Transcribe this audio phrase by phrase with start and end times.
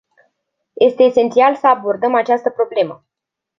[0.77, 3.05] Este esențial să abordăm această problemă.